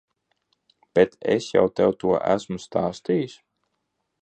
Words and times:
Bet 0.99 1.13
es 1.33 1.51
jau 1.57 1.63
tev 1.81 1.93
to 2.05 2.17
esmu 2.33 2.59
stāstījis? 2.67 3.39